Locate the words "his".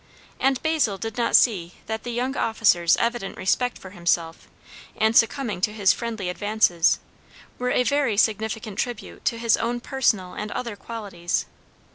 5.73-5.93, 9.37-9.57